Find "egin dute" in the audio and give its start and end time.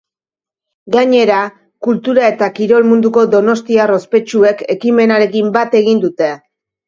5.81-6.33